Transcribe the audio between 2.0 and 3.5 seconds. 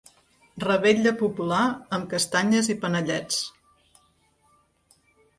castanyes i panellets.